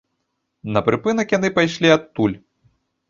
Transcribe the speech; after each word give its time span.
На 0.77 0.81
прыпынак 0.87 1.35
яны 1.37 1.51
прыйшлі 1.59 1.93
адтуль. 1.97 2.35